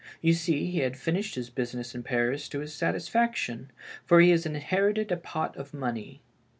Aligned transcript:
You 0.19 0.33
see, 0.33 0.65
he 0.65 0.79
had 0.79 0.97
finished 0.97 1.35
his 1.35 1.51
business 1.51 1.93
in 1.93 2.01
Paris 2.01 2.49
to 2.49 2.59
his 2.61 2.73
satisfaction, 2.73 3.69
for 4.03 4.19
he 4.19 4.31
has 4.31 4.47
inherited 4.47 5.11
a 5.11 5.15
pot 5.17 5.55
of 5.57 5.75
money. 5.75 6.23